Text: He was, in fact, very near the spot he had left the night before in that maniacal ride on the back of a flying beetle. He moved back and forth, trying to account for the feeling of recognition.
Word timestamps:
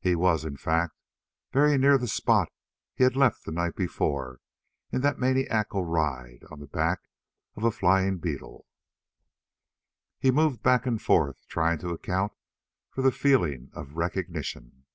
He 0.00 0.14
was, 0.14 0.46
in 0.46 0.56
fact, 0.56 0.96
very 1.52 1.76
near 1.76 1.98
the 1.98 2.08
spot 2.08 2.50
he 2.94 3.04
had 3.04 3.14
left 3.14 3.44
the 3.44 3.52
night 3.52 3.76
before 3.76 4.40
in 4.90 5.02
that 5.02 5.18
maniacal 5.18 5.84
ride 5.84 6.44
on 6.50 6.60
the 6.60 6.66
back 6.66 7.10
of 7.56 7.62
a 7.62 7.70
flying 7.70 8.16
beetle. 8.16 8.64
He 10.18 10.30
moved 10.30 10.62
back 10.62 10.86
and 10.86 11.02
forth, 11.02 11.46
trying 11.46 11.76
to 11.80 11.90
account 11.90 12.32
for 12.90 13.02
the 13.02 13.12
feeling 13.12 13.68
of 13.74 13.98
recognition. 13.98 14.86